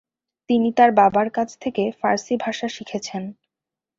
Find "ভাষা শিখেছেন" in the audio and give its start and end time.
2.43-3.23